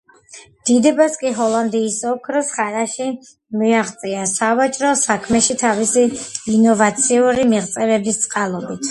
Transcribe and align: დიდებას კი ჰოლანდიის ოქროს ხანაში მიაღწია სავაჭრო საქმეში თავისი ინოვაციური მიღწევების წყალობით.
დიდებას 0.67 1.15
კი 1.23 1.31
ჰოლანდიის 1.39 1.97
ოქროს 2.11 2.47
ხანაში 2.55 3.09
მიაღწია 3.61 4.23
სავაჭრო 4.31 4.93
საქმეში 5.01 5.57
თავისი 5.65 6.07
ინოვაციური 6.55 7.45
მიღწევების 7.53 8.19
წყალობით. 8.25 8.89